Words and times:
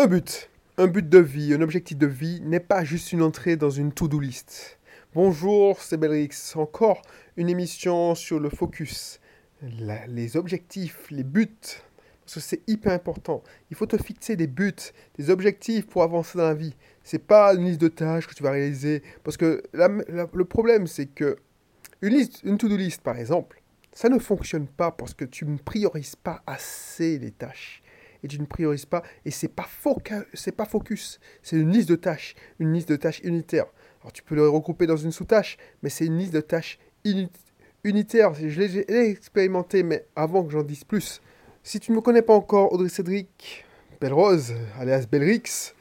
Un 0.00 0.06
but, 0.06 0.48
un 0.76 0.86
but 0.86 1.08
de 1.08 1.18
vie, 1.18 1.52
un 1.52 1.60
objectif 1.60 1.98
de 1.98 2.06
vie 2.06 2.40
n'est 2.42 2.60
pas 2.60 2.84
juste 2.84 3.12
une 3.12 3.20
entrée 3.20 3.56
dans 3.56 3.70
une 3.70 3.90
to-do 3.90 4.20
list. 4.20 4.78
Bonjour, 5.12 5.82
c'est 5.82 5.96
Belrix. 5.96 6.52
Encore 6.54 7.02
une 7.36 7.48
émission 7.48 8.14
sur 8.14 8.38
le 8.38 8.48
focus, 8.48 9.18
les 9.60 10.36
objectifs, 10.36 11.10
les 11.10 11.24
buts. 11.24 11.48
Parce 12.24 12.34
que 12.34 12.40
c'est 12.40 12.62
hyper 12.68 12.92
important. 12.92 13.42
Il 13.72 13.76
faut 13.76 13.86
te 13.86 14.00
fixer 14.00 14.36
des 14.36 14.46
buts, 14.46 14.72
des 15.16 15.30
objectifs 15.30 15.88
pour 15.88 16.04
avancer 16.04 16.38
dans 16.38 16.44
la 16.44 16.54
vie. 16.54 16.76
C'est 17.02 17.26
pas 17.26 17.52
une 17.54 17.64
liste 17.64 17.80
de 17.80 17.88
tâches 17.88 18.28
que 18.28 18.34
tu 18.34 18.44
vas 18.44 18.52
réaliser. 18.52 19.02
Parce 19.24 19.36
que 19.36 19.64
le 19.72 20.44
problème, 20.44 20.86
c'est 20.86 21.06
que 21.06 21.38
une 22.02 22.14
liste, 22.14 22.42
une 22.44 22.56
to-do 22.56 22.76
list, 22.76 23.02
par 23.02 23.16
exemple, 23.16 23.60
ça 23.92 24.08
ne 24.08 24.20
fonctionne 24.20 24.68
pas 24.68 24.92
parce 24.92 25.12
que 25.12 25.24
tu 25.24 25.44
ne 25.44 25.58
priorises 25.58 26.14
pas 26.14 26.40
assez 26.46 27.18
les 27.18 27.32
tâches 27.32 27.82
et 28.22 28.28
tu 28.28 28.40
ne 28.40 28.46
priorises 28.46 28.86
pas. 28.86 29.02
Et 29.24 29.30
c'est 29.30 29.48
pas 29.48 29.66
pas 30.56 30.64
focus. 30.64 31.20
C'est 31.42 31.56
une 31.56 31.70
liste 31.70 31.88
de 31.88 31.96
tâches, 31.96 32.34
une 32.58 32.72
liste 32.72 32.88
de 32.88 32.96
tâches 32.96 33.20
unitaires. 33.24 33.66
Alors 34.00 34.12
tu 34.12 34.22
peux 34.22 34.34
le 34.34 34.48
regrouper 34.48 34.86
dans 34.86 34.96
une 34.96 35.12
sous-tâche, 35.12 35.56
mais 35.82 35.90
c'est 35.90 36.06
une 36.06 36.18
liste 36.18 36.32
de 36.32 36.40
tâches 36.40 36.78
unitaires. 37.84 38.34
Je 38.34 38.60
l'ai 38.60 39.10
expérimenté, 39.10 39.82
mais 39.82 40.06
avant 40.16 40.44
que 40.44 40.50
j'en 40.50 40.62
dise 40.62 40.84
plus. 40.84 41.20
Si 41.62 41.80
tu 41.80 41.90
ne 41.90 41.96
me 41.96 42.00
connais 42.00 42.22
pas 42.22 42.34
encore, 42.34 42.72
Audrey 42.72 42.88
Cédric, 42.88 43.64
Belle 44.00 44.12
Rose, 44.12 44.54
alias 44.78 45.06
Belrix, 45.10 45.74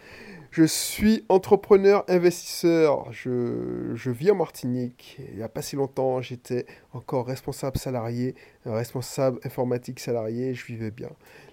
je 0.58 0.64
suis 0.64 1.24
entrepreneur, 1.30 2.04
investisseur. 2.08 3.12
Je, 3.12 4.10
vis 4.10 4.32
en 4.32 4.36
Martinique. 4.36 5.20
Il 5.30 5.36
n'y 5.36 5.44
a 5.44 5.50
pas 5.50 5.62
si 5.62 5.76
longtemps, 5.76 6.20
j'étais 6.20 6.66
encore 6.94 7.28
responsable 7.28 7.78
salarié, 7.78 8.34
responsable 8.66 9.40
informatique 9.44 10.00
salarié. 10.00 10.56
Je 10.56 10.66
vivais 10.66 10.90
bien. 10.90 11.12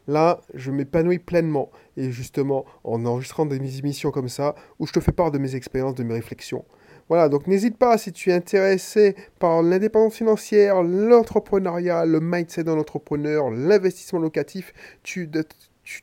Là, 0.09 0.41
je 0.55 0.71
m'épanouis 0.71 1.19
pleinement. 1.19 1.71
Et 1.99 2.13
justement, 2.13 2.65
en 2.83 3.05
enregistrant 3.05 3.45
des 3.45 3.79
émissions 3.79 4.11
comme 4.11 4.31
ça, 4.31 4.55
où 4.79 4.87
je 4.87 4.93
te 4.95 5.01
fais 5.01 5.13
part 5.13 5.31
de 5.31 5.37
mes 5.37 5.55
expériences, 5.55 5.97
de 5.97 6.03
mes 6.03 6.15
réflexions. 6.15 6.65
Voilà, 7.11 7.29
donc 7.29 7.47
n'hésite 7.47 7.77
pas 7.77 7.99
si 7.99 8.11
tu 8.11 8.31
es 8.31 8.33
intéressé 8.33 9.17
par 9.39 9.63
l'indépendance 9.63 10.15
financière, 10.15 10.83
l'entrepreneuriat, 10.83 12.07
le 12.07 12.21
mindset 12.21 12.65
d'un 12.65 12.79
entrepreneur, 12.79 13.51
l'investissement 13.51 14.21
locatif, 14.21 14.73
tu 15.03 15.27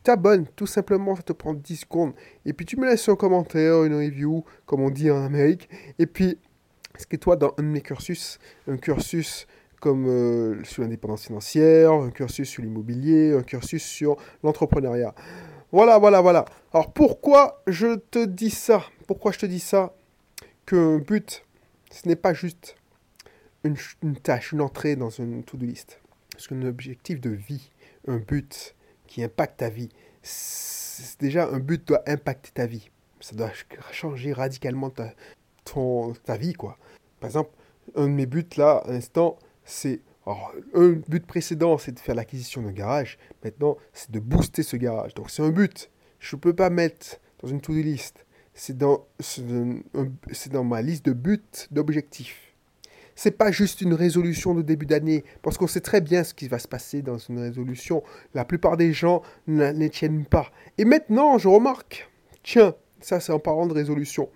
t'abonnes 0.04 0.48
tout 0.56 0.68
simplement, 0.68 1.16
ça 1.16 1.24
te 1.24 1.34
prend 1.34 1.54
10 1.54 1.78
secondes. 1.78 2.14
Et 2.46 2.54
puis 2.54 2.66
tu 2.66 2.78
me 2.78 2.86
laisses 2.86 3.08
un 3.10 3.16
commentaire, 3.16 3.84
une 3.84 3.96
review, 3.96 4.44
comme 4.66 4.82
on 4.82 4.90
dit 4.90 5.10
en 5.10 5.24
Amérique. 5.24 5.70
Et 6.00 6.06
puis, 6.06 6.38
est-ce 6.96 7.08
que 7.08 7.16
toi, 7.16 7.36
dans 7.36 7.54
un 7.58 7.64
de 7.64 7.68
mes 7.68 7.82
cursus, 7.82 8.40
un 8.68 8.78
cursus 8.78 9.48
comme 9.82 10.08
euh, 10.08 10.64
sur 10.64 10.84
l'indépendance 10.84 11.26
financière, 11.26 11.92
un 11.92 12.12
cursus 12.12 12.48
sur 12.48 12.62
l'immobilier, 12.62 13.34
un 13.34 13.42
cursus 13.42 13.84
sur 13.84 14.16
l'entrepreneuriat. 14.44 15.14
Voilà, 15.72 15.98
voilà, 15.98 16.22
voilà. 16.22 16.46
Alors 16.72 16.94
pourquoi 16.94 17.64
je 17.66 17.96
te 17.96 18.24
dis 18.24 18.52
ça? 18.52 18.84
Pourquoi 19.08 19.32
je 19.32 19.40
te 19.40 19.46
dis 19.46 19.60
ça? 19.60 19.94
Qu'un 20.68 21.00
but, 21.00 21.44
ce 21.92 22.08
n'est 22.08 22.16
pas 22.16 22.34
juste 22.34 22.76
une, 23.64 23.76
tâche, 24.22 24.52
une 24.52 24.62
entrée 24.62 24.96
dans 24.96 25.10
une 25.10 25.44
to-do 25.44 25.66
list. 25.66 26.00
Parce 26.32 26.48
qu'un 26.48 26.62
objectif 26.62 27.20
de 27.20 27.32
vie, 27.32 27.72
un 28.08 28.18
but 28.18 28.76
qui 29.12 29.22
impacte 29.24 29.60
ta 29.60 29.68
vie, 29.68 29.90
déjà 31.20 31.46
un 31.50 31.60
but 31.60 31.86
doit 31.86 32.02
impacter 32.08 32.52
ta 32.54 32.66
vie. 32.66 32.90
Ça 33.20 33.36
doit 33.36 33.52
changer 33.92 34.32
radicalement 34.32 34.90
ta, 34.90 35.14
ton, 35.66 36.14
ta 36.14 36.38
vie, 36.38 36.54
quoi. 36.54 36.78
Par 37.20 37.28
exemple, 37.28 37.52
un 37.96 38.08
de 38.08 38.14
mes 38.14 38.26
buts 38.26 38.48
là, 38.56 38.78
à 38.86 38.92
l'instant, 38.92 39.38
c'est 39.66 40.00
un 40.26 40.92
but 41.10 41.28
précédent, 41.28 41.78
c'est 41.78 41.92
de 41.92 42.00
faire 42.00 42.16
l'acquisition 42.16 42.62
d'un 42.62 42.72
garage. 42.72 43.18
Maintenant, 43.44 43.76
c'est 43.92 44.12
de 44.12 44.20
booster 44.22 44.64
ce 44.64 44.78
garage. 44.78 45.14
Donc, 45.14 45.30
c'est 45.30 45.44
un 45.44 45.50
but. 45.50 45.92
Je 46.20 46.38
ne 46.38 46.40
peux 46.40 46.56
pas 46.56 46.70
mettre 46.70 47.20
dans 47.42 47.50
une 47.50 47.60
to-do 47.60 47.82
list. 47.82 48.26
C'est 48.54 48.78
dans, 48.78 49.06
dans 50.52 50.64
ma 50.64 50.82
liste 50.82 51.06
de 51.06 51.12
buts, 51.12 51.42
d'objectifs. 51.70 52.51
C'est 53.24 53.38
pas 53.38 53.52
juste 53.52 53.82
une 53.82 53.94
résolution 53.94 54.56
de 54.56 54.64
début 54.64 54.88
d'année, 54.88 55.24
parce 55.44 55.60
qu'on 55.60 55.68
sait 55.68 55.80
très 55.80 56.02
bien 56.02 56.24
ce 56.24 56.34
qui 56.34 56.48
va 56.48 56.58
se 56.58 56.68
passer 56.68 57.04
dans 57.04 57.20
une 57.20 57.38
résolution. 57.38 58.02
La 58.34 58.46
plupart 58.46 58.78
des 58.78 58.94
gens 58.94 59.22
ne 59.46 59.72
les 59.74 59.92
tiennent 59.92 60.26
pas. 60.26 60.50
Et 60.80 60.86
maintenant, 60.86 61.38
je 61.38 61.48
remarque, 61.48 62.10
tiens, 62.42 62.74
ça 63.00 63.20
c'est 63.20 63.32
en 63.32 63.38
parlant 63.38 63.68
de 63.68 63.76
résolution. 63.76 64.28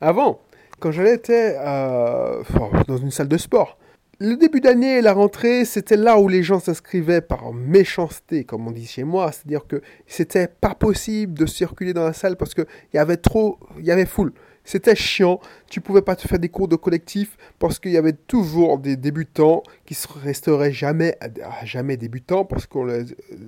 Avant, 0.00 0.40
quand 0.80 0.90
j'allais 0.90 1.22
euh, 1.30 2.42
dans 2.88 2.96
une 2.96 3.12
salle 3.12 3.28
de 3.28 3.36
sport, 3.36 3.78
le 4.18 4.34
début 4.34 4.60
d'année 4.60 4.98
et 4.98 5.02
la 5.02 5.12
rentrée, 5.12 5.64
c'était 5.64 5.96
là 5.96 6.18
où 6.18 6.26
les 6.26 6.42
gens 6.42 6.58
s'inscrivaient 6.58 7.20
par 7.20 7.52
méchanceté, 7.52 8.42
comme 8.42 8.66
on 8.66 8.72
dit 8.72 8.86
chez 8.86 9.04
moi. 9.04 9.30
C'est-à-dire 9.30 9.68
que 9.68 9.82
c'était 10.08 10.48
pas 10.48 10.74
possible 10.74 11.34
de 11.34 11.46
circuler 11.46 11.92
dans 11.92 12.06
la 12.06 12.12
salle 12.12 12.36
parce 12.36 12.54
qu'il 12.54 12.66
y 12.92 12.98
avait 12.98 13.18
trop, 13.18 13.60
il 13.78 13.84
y 13.84 13.92
avait 13.92 14.04
foule. 14.04 14.32
C'était 14.64 14.94
chiant. 14.94 15.40
Tu 15.68 15.80
pouvais 15.80 16.02
pas 16.02 16.16
te 16.16 16.26
faire 16.28 16.38
des 16.38 16.48
cours 16.48 16.68
de 16.68 16.76
collectif 16.76 17.36
parce 17.58 17.78
qu'il 17.78 17.92
y 17.92 17.96
avait 17.96 18.12
toujours 18.12 18.78
des 18.78 18.96
débutants 18.96 19.62
qui 19.84 19.96
resteraient 20.22 20.72
jamais, 20.72 21.18
jamais 21.64 21.96
débutants 21.96 22.44
parce 22.44 22.66
qu'on 22.66 22.84
les 22.84 23.04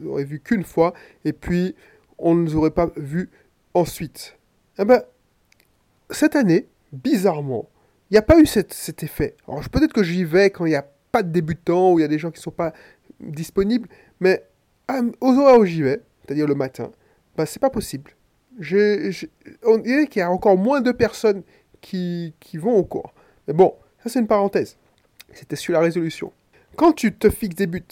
aurait 0.07 0.25
vus 0.25 0.41
qu'une 0.41 0.65
fois 0.65 0.95
et 1.25 1.33
puis 1.33 1.75
on 2.19 2.35
ne 2.35 2.47
les 2.47 2.55
aurait 2.55 2.71
pas 2.71 2.91
vus 2.97 3.31
ensuite. 3.75 4.37
Eh 4.79 4.85
ben, 4.85 5.03
cette 6.11 6.37
année, 6.37 6.69
bizarrement, 6.93 7.69
il 8.11 8.15
n'y 8.15 8.19
a 8.19 8.23
pas 8.23 8.39
eu 8.39 8.47
cet, 8.47 9.03
effet. 9.03 9.37
Alors 9.49 9.69
peut-être 9.69 9.93
que 9.93 10.03
j'y 10.03 10.25
vais 10.25 10.51
quand 10.51 10.67
il 10.67 10.71
n'y 10.71 10.77
a 10.77 10.87
pas 11.11 11.23
de 11.23 11.31
débutants 11.31 11.93
ou 11.93 11.99
il 11.99 12.03
y 12.03 12.05
a 12.05 12.09
des 12.09 12.19
gens 12.19 12.31
qui 12.31 12.39
ne 12.39 12.43
sont 12.43 12.51
pas 12.51 12.73
disponibles, 13.21 13.89
mais 14.21 14.45
aux 15.21 15.39
horaires 15.39 15.59
où 15.59 15.65
j'y 15.65 15.83
vais, 15.83 16.01
c'est-à-dire 16.23 16.47
le 16.47 16.55
matin, 16.55 16.91
bah, 17.37 17.47
c'est 17.47 17.61
pas 17.61 17.71
possible. 17.71 18.13
On 19.65 19.79
dirait 19.79 20.07
qu'il 20.07 20.21
y 20.21 20.23
a 20.23 20.31
encore 20.31 20.57
moins 20.57 20.81
de 20.81 20.93
personnes 20.93 21.43
qui, 21.81 22.35
vont 22.55 22.77
au 22.77 22.85
cours. 22.85 23.13
Mais 23.47 23.55
bon, 23.55 23.75
ça 24.03 24.11
c'est 24.11 24.21
une 24.21 24.27
parenthèse. 24.27 24.77
C'était 25.33 25.57
sur 25.57 25.73
la 25.73 25.81
résolution. 25.81 26.33
Quand 26.77 26.93
tu 26.93 27.15
te 27.15 27.29
fixes 27.31 27.57
des 27.57 27.67
buts, 27.67 27.83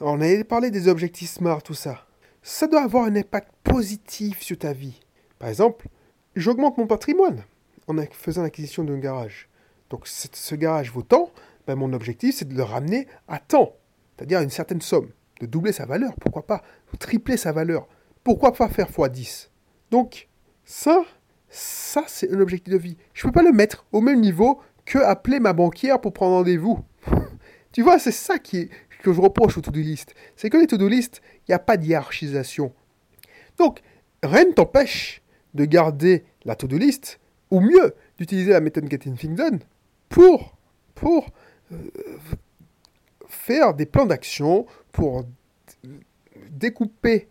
on 0.00 0.20
avait 0.20 0.44
parlé 0.44 0.70
des 0.70 0.88
objectifs 0.88 1.30
SMART, 1.30 1.62
tout 1.62 1.74
ça. 1.74 2.06
Ça 2.42 2.66
doit 2.66 2.82
avoir 2.82 3.04
un 3.04 3.14
impact 3.14 3.52
positif 3.62 4.40
sur 4.42 4.58
ta 4.58 4.72
vie. 4.72 5.00
Par 5.38 5.48
exemple, 5.48 5.86
j'augmente 6.34 6.78
mon 6.78 6.86
patrimoine 6.86 7.44
en 7.86 7.94
faisant 8.12 8.42
l'acquisition 8.42 8.84
d'un 8.84 8.98
garage. 8.98 9.48
Donc 9.90 10.06
ce 10.06 10.54
garage 10.54 10.90
vaut 10.90 11.02
tant, 11.02 11.30
ben, 11.66 11.76
mon 11.76 11.92
objectif 11.92 12.36
c'est 12.36 12.48
de 12.48 12.54
le 12.54 12.62
ramener 12.62 13.06
à 13.28 13.38
temps, 13.38 13.76
c'est-à-dire 14.16 14.40
une 14.40 14.50
certaine 14.50 14.80
somme, 14.80 15.10
de 15.40 15.46
doubler 15.46 15.72
sa 15.72 15.84
valeur, 15.84 16.14
pourquoi 16.20 16.46
pas, 16.46 16.62
tripler 16.98 17.36
sa 17.36 17.52
valeur, 17.52 17.86
pourquoi 18.24 18.52
pas 18.52 18.68
faire 18.68 18.90
x10. 18.90 19.48
Donc 19.90 20.28
ça, 20.64 21.04
ça 21.48 22.04
c'est 22.06 22.32
un 22.32 22.40
objectif 22.40 22.72
de 22.72 22.78
vie. 22.78 22.96
Je 23.14 23.26
ne 23.26 23.30
peux 23.30 23.40
pas 23.40 23.42
le 23.42 23.52
mettre 23.52 23.84
au 23.92 24.00
même 24.00 24.20
niveau 24.20 24.60
que 24.84 24.98
appeler 24.98 25.40
ma 25.40 25.52
banquière 25.52 26.00
pour 26.00 26.12
prendre 26.12 26.36
rendez-vous. 26.36 26.80
tu 27.72 27.82
vois, 27.82 27.98
c'est 27.98 28.12
ça 28.12 28.38
qui 28.38 28.70
que 29.02 29.12
je 29.12 29.20
reproche 29.20 29.58
aux 29.58 29.60
to-do 29.60 29.80
list. 29.80 30.14
C'est 30.36 30.48
que 30.48 30.56
les 30.56 30.66
to-do 30.66 30.88
list, 30.88 31.20
il 31.40 31.50
n'y 31.50 31.54
a 31.54 31.58
pas 31.58 31.76
de 31.76 31.84
hiérarchisation. 31.84 32.72
Donc, 33.58 33.80
rien 34.22 34.44
ne 34.44 34.52
t'empêche 34.52 35.22
de 35.54 35.64
garder 35.64 36.24
la 36.44 36.56
to-do 36.56 36.78
list 36.78 37.20
ou 37.50 37.60
mieux, 37.60 37.94
d'utiliser 38.16 38.52
la 38.52 38.60
méthode 38.60 38.90
Getting 38.90 39.16
Things 39.16 39.34
Done 39.34 39.58
pour, 40.08 40.56
pour 40.94 41.30
euh, 41.72 41.76
faire 43.26 43.74
des 43.74 43.84
plans 43.84 44.06
d'action, 44.06 44.66
pour 44.92 45.24
découper 46.50 47.28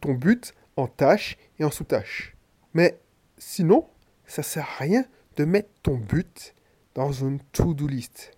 ton 0.00 0.14
but 0.14 0.54
en 0.76 0.86
tâches 0.86 1.36
et 1.58 1.64
en 1.64 1.70
sous-tâches. 1.70 2.36
Mais 2.74 2.98
sinon, 3.36 3.88
ça 4.26 4.42
sert 4.42 4.64
à 4.64 4.84
rien 4.84 5.04
de 5.36 5.44
mettre 5.44 5.70
ton 5.82 5.96
but 5.96 6.54
dans 6.94 7.12
une 7.12 7.40
to-do 7.52 7.86
list. 7.86 8.32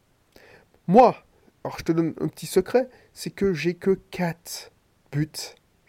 Moi, 0.87 1.17
alors 1.65 1.79
je 1.79 1.85
te 1.85 1.93
donne 1.93 2.15
un 2.21 2.29
petit 2.29 2.47
secret, 2.47 2.89
c'est 3.13 3.31
que 3.31 3.53
j'ai 3.53 3.75
que 3.75 3.93
4 4.11 4.73
buts 5.13 5.31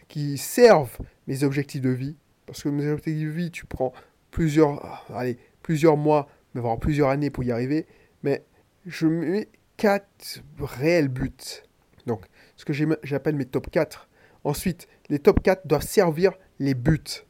qui 0.08 0.36
servent 0.36 0.98
mes 1.26 1.44
objectifs 1.44 1.80
de 1.80 1.90
vie. 1.90 2.16
Parce 2.46 2.62
que 2.62 2.68
mes 2.68 2.86
objectifs 2.88 3.18
de 3.18 3.28
vie, 3.28 3.50
tu 3.50 3.64
prends 3.66 3.92
plusieurs, 4.30 5.04
allez, 5.14 5.38
plusieurs 5.62 5.96
mois, 5.96 6.28
mais 6.54 6.60
voire 6.60 6.78
plusieurs 6.78 7.08
années 7.08 7.30
pour 7.30 7.44
y 7.44 7.52
arriver. 7.52 7.86
Mais 8.22 8.44
je 8.84 9.06
mets 9.06 9.48
quatre 9.76 10.42
réels 10.58 11.08
buts. 11.08 11.62
Donc, 12.06 12.26
ce 12.56 12.64
que 12.64 12.72
j'appelle 13.02 13.36
mes 13.36 13.46
top 13.46 13.70
4. 13.70 14.08
Ensuite, 14.44 14.88
les 15.08 15.18
top 15.18 15.42
4 15.42 15.66
doivent 15.66 15.86
servir 15.86 16.32
les 16.58 16.74
buts. 16.74 17.24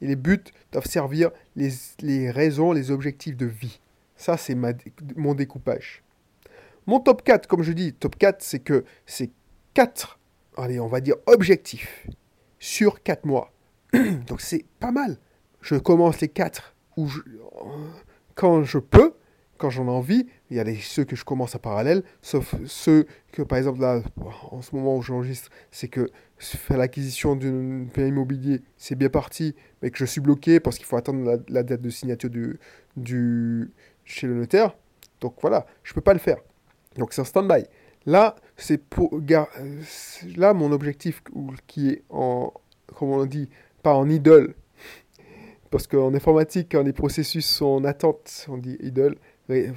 Et 0.00 0.06
les 0.06 0.16
buts 0.16 0.44
doivent 0.72 0.86
servir 0.86 1.30
les, 1.56 1.70
les 2.00 2.30
raisons, 2.30 2.72
les 2.72 2.90
objectifs 2.90 3.36
de 3.36 3.46
vie. 3.46 3.80
Ça, 4.16 4.36
c'est 4.36 4.56
mon 5.16 5.34
découpage. 5.34 6.02
Mon 6.86 7.00
top 7.00 7.22
4, 7.24 7.46
comme 7.46 7.62
je 7.62 7.72
dis, 7.72 7.92
top 7.92 8.16
4, 8.16 8.42
c'est 8.42 8.60
que 8.60 8.84
c'est 9.06 9.30
4, 9.74 10.18
allez, 10.56 10.78
on 10.80 10.86
va 10.86 11.00
dire 11.00 11.16
objectifs 11.26 12.06
sur 12.58 13.02
4 13.02 13.24
mois. 13.24 13.52
Donc 14.26 14.40
c'est 14.40 14.64
pas 14.80 14.92
mal 14.92 15.18
je 15.64 15.76
commence 15.76 16.20
les 16.20 16.28
quatre 16.28 16.74
où 16.96 17.08
quand 18.34 18.62
je 18.64 18.78
peux, 18.78 19.14
quand 19.64 19.70
j'en 19.70 19.86
ai 19.86 19.90
envie. 19.90 20.26
Il 20.50 20.58
y 20.58 20.60
a 20.60 20.64
les, 20.64 20.76
ceux 20.76 21.04
que 21.04 21.16
je 21.16 21.24
commence 21.24 21.54
à 21.54 21.58
parallèle, 21.58 22.02
sauf 22.20 22.54
ceux 22.66 23.06
que, 23.32 23.40
par 23.40 23.56
exemple, 23.56 23.80
là, 23.80 24.02
en 24.50 24.60
ce 24.60 24.76
moment 24.76 24.94
où 24.94 25.00
j'enregistre, 25.00 25.48
c'est 25.70 25.88
que 25.88 26.10
faire 26.36 26.76
l'acquisition 26.76 27.34
d'un 27.34 27.86
bien 27.94 28.06
immobilier, 28.06 28.60
c'est 28.76 28.94
bien 28.94 29.08
parti, 29.08 29.54
mais 29.80 29.90
que 29.90 29.96
je 29.96 30.04
suis 30.04 30.20
bloqué 30.20 30.60
parce 30.60 30.76
qu'il 30.76 30.84
faut 30.84 30.98
attendre 30.98 31.40
la, 31.48 31.62
date 31.62 31.80
de 31.80 31.88
signature 31.88 32.28
du, 32.28 32.60
du, 32.98 33.70
chez 34.04 34.26
le 34.26 34.34
notaire. 34.34 34.76
Donc 35.22 35.36
voilà, 35.40 35.64
je 35.82 35.94
peux 35.94 36.02
pas 36.02 36.12
le 36.12 36.18
faire. 36.18 36.36
Donc 36.98 37.14
c'est 37.14 37.22
un 37.22 37.24
stand-by. 37.24 37.64
Là, 38.04 38.36
c'est 38.58 38.76
pour 38.76 39.18
là 40.36 40.52
mon 40.52 40.72
objectif 40.72 41.22
qui 41.66 41.88
est 41.88 42.02
en 42.10 42.52
comment 42.94 43.16
on 43.16 43.24
dit 43.24 43.48
pas 43.82 43.94
en 43.94 44.10
idle 44.10 44.54
parce 45.74 45.88
qu'en 45.88 46.14
informatique 46.14 46.68
quand 46.70 46.84
les 46.84 46.92
processus 46.92 47.44
sont 47.44 47.66
en 47.66 47.84
attente, 47.84 48.46
on 48.48 48.58
dit 48.58 48.76
idle. 48.78 49.16
Euh, 49.50 49.72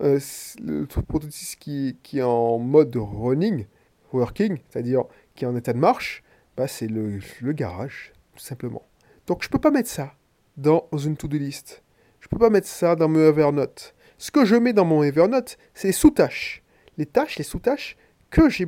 le 0.00 0.84
prototype 0.84 1.60
qui, 1.60 1.96
qui 2.02 2.18
est 2.18 2.22
en 2.22 2.58
mode 2.58 2.96
running, 2.96 3.66
working, 4.12 4.58
c'est-à-dire 4.68 5.04
qui 5.36 5.44
est 5.44 5.46
en 5.46 5.54
état 5.54 5.72
de 5.72 5.78
marche, 5.78 6.24
bah, 6.56 6.66
c'est 6.66 6.88
le, 6.88 7.20
le, 7.40 7.52
garage, 7.52 8.12
tout 8.34 8.42
simplement. 8.42 8.82
Donc 9.28 9.44
je 9.44 9.48
peux 9.48 9.60
pas 9.60 9.70
mettre 9.70 9.88
ça 9.88 10.12
dans 10.56 10.88
une 10.92 11.16
to-do 11.16 11.38
list. 11.38 11.84
Je 12.18 12.26
peux 12.26 12.38
pas 12.38 12.50
mettre 12.50 12.66
ça 12.66 12.96
dans 12.96 13.06
mon 13.08 13.20
Evernote. 13.20 13.94
Ce 14.18 14.32
que 14.32 14.44
je 14.44 14.56
mets 14.56 14.72
dans 14.72 14.84
mon 14.84 15.04
Evernote, 15.04 15.56
c'est 15.72 15.86
les 15.86 15.92
sous-tâches. 15.92 16.64
Les 16.96 17.06
tâches, 17.06 17.38
les 17.38 17.44
sous-tâches 17.44 17.96
que 18.30 18.48
j'ai, 18.48 18.66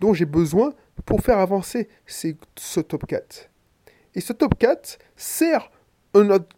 dont 0.00 0.14
j'ai 0.14 0.26
besoin 0.26 0.74
pour 1.06 1.20
faire 1.20 1.38
avancer 1.38 1.88
ce 2.08 2.80
top 2.80 3.06
4. 3.06 3.50
Et 4.16 4.20
ce 4.20 4.32
top 4.32 4.58
4 4.58 4.98
sert 5.14 5.70
un 6.14 6.30
autre, 6.30 6.48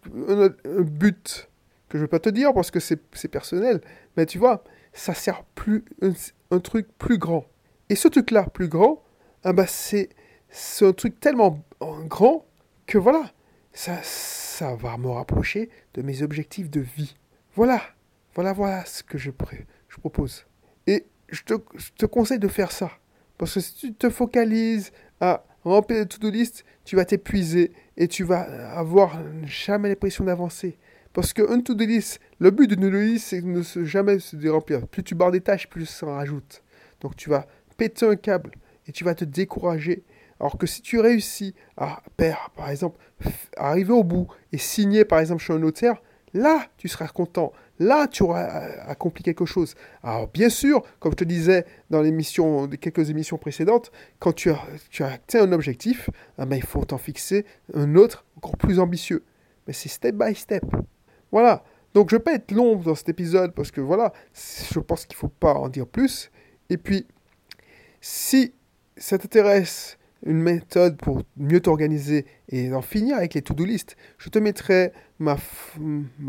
but 0.82 1.49
que 1.88 1.99
je 1.99 2.02
ne 2.02 2.05
vais 2.05 2.08
pas 2.08 2.20
te 2.20 2.29
dire 2.29 2.55
parce 2.55 2.70
que 2.70 2.81
c'est 2.81 3.29
personnel, 3.29 3.81
mais 4.17 4.26
tu 4.26 4.38
vois, 4.38 4.64
ça 4.93 5.14
sert 5.14 5.44
plus 5.55 5.85
un, 6.50 6.61
truc 6.61 6.87
plus 6.99 7.19
grand. 7.19 7.44
Et 7.88 7.97
ce 7.97 8.08
truc-là, 8.08 8.44
plus 8.44 8.69
grand, 8.69 9.02
ah 9.44 9.52
bah 9.52 9.67
c'est 9.67 10.08
un 10.81 10.93
truc 10.93 11.19
tellement 11.20 11.62
grand 11.81 12.47
que 12.87 12.99
voilà, 12.99 13.32
ça, 13.73 13.99
ça 14.02 14.75
va 14.75 14.97
me 14.97 15.08
rapprocher 15.08 15.70
de 15.94 16.02
mes 16.02 16.23
objectifs 16.23 16.70
de 16.70 16.81
vie. 16.81 17.17
Voilà, 17.55 17.82
voilà, 18.35 18.52
voilà 18.52 18.85
ce 18.85 19.02
que 19.02 19.19
je, 19.19 19.31
je 19.88 19.97
propose. 19.99 20.47
Et 20.87 21.06
je 21.29 21.43
te, 21.43 21.55
je 21.76 21.91
te 21.91 22.06
conseille 22.06 22.38
de 22.38 22.49
faire 22.49 22.73
ça. 22.73 22.91
Parce 23.38 23.55
que 23.55 23.61
si 23.61 23.75
tu 23.75 23.94
te 23.94 24.11
focalises 24.11 24.93
à 25.20 25.44
remplir 25.64 26.00
des 26.00 26.06
to-do 26.06 26.30
list, 26.30 26.64
tu 26.84 26.96
vas 26.96 27.04
t'épuiser 27.04 27.72
et 27.96 28.08
tu 28.08 28.24
vas 28.24 28.40
avoir 28.76 29.18
jamais 29.44 29.88
l'impression 29.88 30.24
d'avancer. 30.24 30.78
Parce 31.12 31.32
que 31.32 31.42
un 31.50 31.60
to-do 31.60 31.84
list, 31.84 32.20
le 32.38 32.50
but 32.50 32.68
d'une 32.68 32.80
to-do 32.80 33.00
list, 33.00 33.28
c'est 33.28 33.40
de 33.42 33.46
ne 33.46 33.84
jamais 33.84 34.18
se 34.18 34.48
remplir. 34.48 34.86
Plus 34.86 35.02
tu 35.02 35.14
barres 35.14 35.32
des 35.32 35.40
tâches, 35.40 35.68
plus 35.68 35.86
ça 35.86 36.06
en 36.06 36.14
rajoute. 36.14 36.62
Donc 37.00 37.16
tu 37.16 37.30
vas 37.30 37.46
péter 37.76 38.06
un 38.06 38.16
câble 38.16 38.52
et 38.86 38.92
tu 38.92 39.04
vas 39.04 39.14
te 39.14 39.24
décourager. 39.24 40.04
Alors 40.38 40.56
que 40.56 40.66
si 40.66 40.80
tu 40.80 40.98
réussis 41.00 41.54
à, 41.76 42.02
par 42.56 42.70
exemple, 42.70 42.98
arriver 43.56 43.92
au 43.92 44.04
bout 44.04 44.28
et 44.52 44.58
signer, 44.58 45.04
par 45.04 45.18
exemple, 45.18 45.42
chez 45.42 45.52
un 45.52 45.58
notaire, 45.58 46.00
là, 46.32 46.66
tu 46.78 46.88
seras 46.88 47.08
content. 47.08 47.52
Là, 47.80 48.06
tu 48.06 48.22
auras 48.24 48.44
accompli 48.86 49.24
quelque 49.24 49.46
chose. 49.46 49.74
Alors, 50.02 50.28
bien 50.28 50.50
sûr, 50.50 50.82
comme 50.98 51.12
je 51.12 51.16
te 51.16 51.24
disais 51.24 51.64
dans 51.88 52.02
l'émission, 52.02 52.68
quelques 52.68 53.08
émissions 53.08 53.38
précédentes, 53.38 53.90
quand 54.18 54.34
tu 54.34 54.50
as, 54.50 54.60
atteint 55.00 55.44
un 55.44 55.52
objectif, 55.52 56.10
ben, 56.36 56.56
il 56.56 56.62
faut 56.62 56.84
t'en 56.84 56.98
fixer 56.98 57.46
un 57.72 57.94
autre 57.94 58.26
encore 58.36 58.58
plus 58.58 58.78
ambitieux. 58.80 59.24
Mais 59.66 59.72
c'est 59.72 59.88
step 59.88 60.14
by 60.14 60.34
step. 60.34 60.62
Voilà. 61.32 61.64
Donc, 61.94 62.10
je 62.10 62.16
ne 62.16 62.18
vais 62.18 62.22
pas 62.22 62.34
être 62.34 62.52
long 62.52 62.76
dans 62.76 62.94
cet 62.94 63.08
épisode 63.08 63.54
parce 63.54 63.70
que 63.70 63.80
voilà, 63.80 64.12
je 64.70 64.78
pense 64.78 65.06
qu'il 65.06 65.16
ne 65.16 65.20
faut 65.20 65.28
pas 65.28 65.54
en 65.54 65.70
dire 65.70 65.86
plus. 65.86 66.30
Et 66.68 66.76
puis, 66.76 67.06
si 68.02 68.52
ça 68.98 69.16
t'intéresse, 69.16 69.96
une 70.26 70.42
méthode 70.42 70.98
pour 70.98 71.22
mieux 71.38 71.60
t'organiser 71.60 72.26
et 72.50 72.74
en 72.74 72.82
finir 72.82 73.16
avec 73.16 73.32
les 73.32 73.40
to-do 73.40 73.64
list, 73.64 73.96
je 74.18 74.28
te 74.28 74.38
mettrai 74.38 74.92
ma 75.18 75.38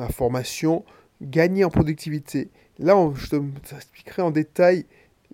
formation 0.10 0.86
gagner 1.22 1.64
en 1.64 1.70
productivité. 1.70 2.50
Là, 2.80 2.96
je 3.16 3.38
t'expliquerai 3.70 4.22
en 4.22 4.32
détail 4.32 4.86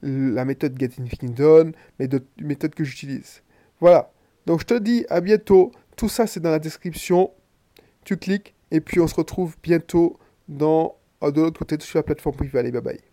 la 0.02 0.46
méthode 0.46 0.80
Getting 0.80 1.08
Things 1.08 1.34
Done, 1.34 1.74
méthodes 2.00 2.76
que 2.76 2.84
j'utilise. 2.84 3.42
Voilà. 3.80 4.12
Donc, 4.46 4.62
je 4.62 4.66
te 4.66 4.74
dis 4.78 5.06
à 5.10 5.22
bientôt. 5.22 5.72
Tout 5.96 6.10
ça, 6.10 6.28
c'est 6.28 6.40
dans 6.40 6.52
la 6.52 6.60
description. 6.60 7.32
Tu 8.04 8.18
cliques 8.18 8.54
et 8.72 8.82
puis 8.82 9.00
on 9.00 9.08
se 9.08 9.16
retrouve 9.16 9.56
bientôt 9.64 10.20
dans, 10.48 10.96
de 11.22 11.42
l'autre 11.42 11.60
côté 11.60 11.78
sur 11.80 12.00
la 12.00 12.04
plateforme 12.04 12.36
privée. 12.36 12.60
Allez, 12.60 12.72
bye 12.72 12.82
bye. 12.82 13.07